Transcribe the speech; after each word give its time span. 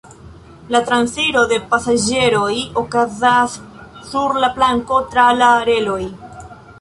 La 0.75 0.79
transiro 0.85 1.41
de 1.51 1.57
pasaĝeroj 1.73 2.55
okazas 2.83 3.59
sur 4.13 4.35
la 4.45 4.49
planko 4.57 4.99
tra 5.13 5.27
la 5.43 5.51
reloj. 5.71 6.01